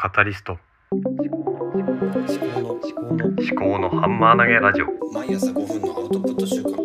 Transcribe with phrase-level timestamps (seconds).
[0.00, 0.56] カタリスト
[0.92, 6.78] 思考の思考の思考のハンマー投げラジオ毎朝5分のアウトプット週間思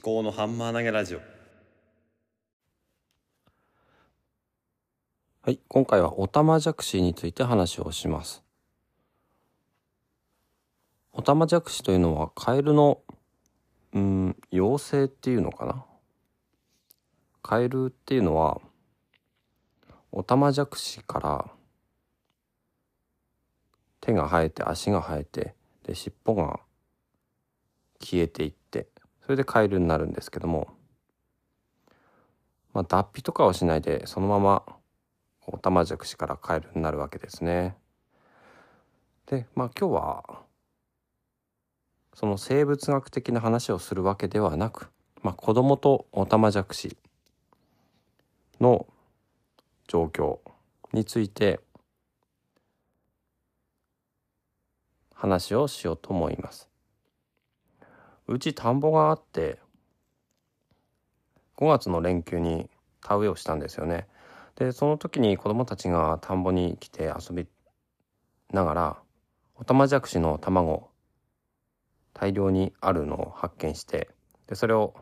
[0.00, 1.20] 考のハンマー投げラジオ
[5.42, 8.44] はい、今回はオタマジャクシについて話をします。
[11.12, 13.00] オタマジャクシというのはカエルの、
[13.94, 15.84] うん、妖精っていうのかな？
[17.42, 18.60] カエルっていうのは、
[20.12, 21.50] オタマジャクシから
[24.00, 25.54] 手が生えて足が生えて、
[25.84, 26.60] で、尻尾が
[28.00, 28.88] 消えていって、
[29.22, 30.68] それでカエルになるんですけども、
[32.72, 34.62] まあ、脱皮とかをしないで、そのまま
[35.46, 37.76] オタマジャクシからカエルになるわけですね。
[39.26, 40.42] で、まあ今日は、
[42.14, 44.90] その生物学的な話をするわけではなく、
[45.22, 46.96] まあ子供とオタマジャクシ
[48.60, 48.86] の
[49.88, 50.38] 状況
[50.92, 51.60] について
[55.20, 56.70] 話をしようと思います。
[58.26, 59.58] うち田んぼがあって、
[61.58, 62.70] 5月の連休に
[63.02, 64.06] 田植えをしたんですよね。
[64.56, 67.46] でその時に子供たちが田んぼに来て遊び
[68.50, 68.98] ながら
[69.56, 70.88] オタマジャクシの卵
[72.14, 74.08] 大量にあるのを発見して
[74.46, 74.94] でそれを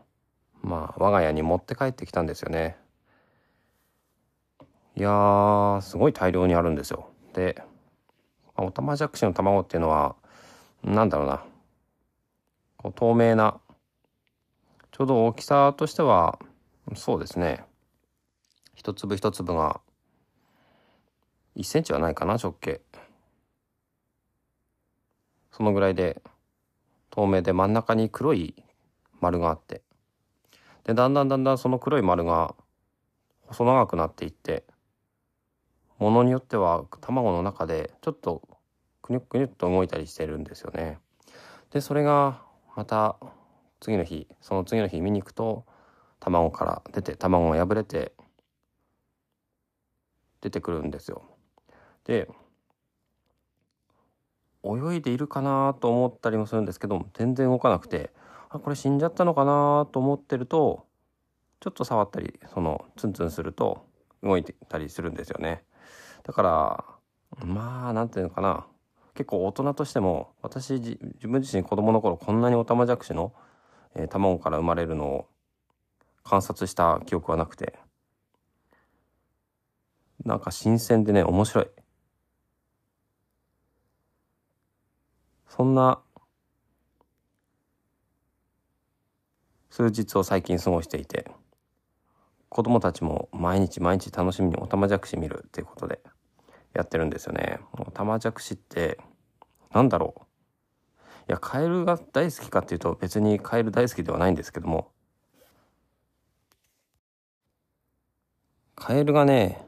[0.61, 2.77] まあ我が家に持って帰ってきたんですよね
[4.97, 7.61] いやーすごい大量にあるんですよで
[8.59, 10.17] まあオタマジャクシの卵っていうのは
[10.83, 11.43] なんだろうな。
[12.77, 13.57] こう透明な
[14.91, 16.39] ちょうど大きさとしては
[16.95, 17.63] そうですね。
[18.75, 19.79] 一粒一粒が
[21.55, 22.81] 1センチはないかな直径。
[25.51, 26.21] そのぐらいで
[27.11, 28.55] 透明で真ん中に黒い
[29.21, 29.81] 丸があって。
[30.83, 32.55] でだんだんだんだんその黒い丸が
[33.47, 34.65] 細長くなっていって
[35.97, 38.48] ものによっては卵の中でちょっと
[39.09, 40.99] くにゅくにゅっと動いたりしてるんですよね
[41.71, 42.41] でそれが
[42.75, 43.17] また
[43.79, 45.65] 次の日その次の日見に行くと
[46.19, 48.13] 卵から出て卵が破れて
[50.41, 51.23] 出てくるんですよ。
[52.05, 52.29] で
[54.63, 58.11] 泳いでいるかなと思ったりもするんですけど全然動かなくて
[58.49, 60.85] あこれ死んじゃったのかなと思ってると
[61.61, 63.85] ちょっと触ったりそのツンツンすると
[64.21, 65.63] 動いてたりするんですよね。
[66.23, 66.41] だか
[67.39, 68.65] らまあなんていうのかな
[69.19, 70.97] 結構大人としても私自
[71.27, 73.33] 分自身子供の頃こんなにオタマジャクシの、
[73.95, 75.27] えー、卵から生まれるのを
[76.23, 77.77] 観察した記憶はなくて
[80.25, 81.67] なんか新鮮でね、面白い。
[85.47, 86.01] そんな、
[89.69, 91.31] 数日を最近過ごしていて、
[92.49, 96.01] 子供たちも毎日毎日楽しみにオタマジャクシ見るっていうことで
[96.73, 97.59] やってるんですよね。
[97.73, 98.99] オタマジャクシって、
[99.71, 100.21] なんだろう。
[101.29, 104.91] いや、カエルが大好きかっていうと別にカエル大好きではないんですけども、
[108.75, 109.65] カエルがね、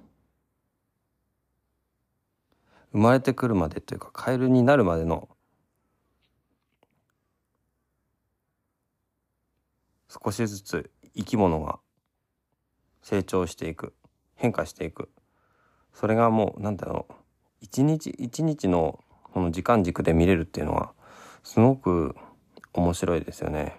[2.92, 5.30] 生まれてくるまでというかカエルになるまでの
[10.10, 11.80] 少しずつ生き物が
[13.02, 13.94] 成長していく
[14.36, 15.10] 変化していく。
[15.94, 17.14] それがもうなんだろう。
[17.62, 19.00] 一日一日の
[19.34, 20.92] この時間軸で見れるっていうのは
[21.44, 22.16] すごく
[22.74, 23.78] 面白いですよね。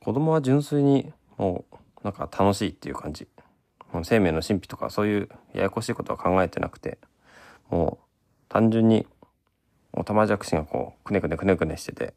[0.00, 3.28] 子供は純粋にもうなんか楽しいっていう感じ。
[4.04, 6.98] 生命の神秘とかそういうややこしいことは考えてなくて
[7.70, 8.04] もう
[8.48, 9.06] 単純に
[9.92, 12.14] オタマジャクシがこうくねくねくねくねしてて、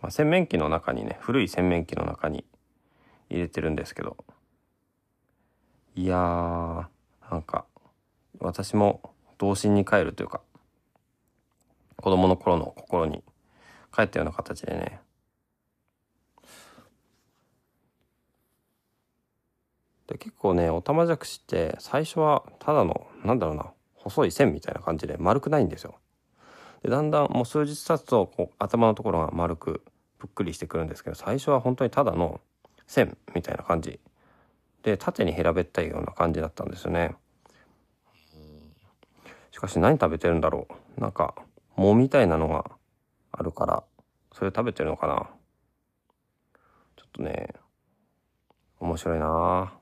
[0.00, 2.44] まあ、洗面器の中にね古い洗面器の中に
[3.28, 4.16] 入れてるんですけど
[5.96, 6.86] いやー
[7.30, 7.64] なんか
[8.38, 9.00] 私も
[9.38, 10.42] 童心に帰るというか
[11.96, 13.24] 子供の頃の心に
[13.94, 15.00] 帰ったような形でね
[20.06, 25.94] で結構ねオタマジャクシって最初はただのなんだろうな細い線みたいな感じで丸くないんですよ。
[26.82, 29.82] でだんだんもう数日経つとこう頭のところが丸く
[30.18, 32.42] ぷっくりしてくるんですけど最初は本当にただの
[32.86, 33.98] 線みたいな感じ
[34.86, 37.16] で縦に平べったいような感じだったんですよね。
[39.50, 41.00] しかし何食べてるんだろう。
[41.00, 41.34] なんか
[41.76, 42.70] 藻みたいなのが
[43.32, 43.82] あるから
[44.32, 45.28] それ食べてるのかな。
[46.96, 47.48] ちょっとね
[48.78, 49.26] 面白いな。
[49.28, 49.72] あ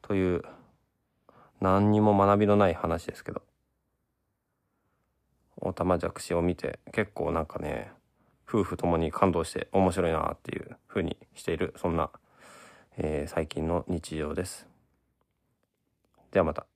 [0.00, 0.42] という
[1.60, 3.42] 何にも学びのない話ですけど。
[5.64, 7.92] オタマジャクシを見て結構なんかね
[8.48, 12.10] 夫婦ともに感動して面白いなっていう風にしているそんな
[12.96, 14.66] えー最近の日常です。
[16.30, 16.71] ではまた。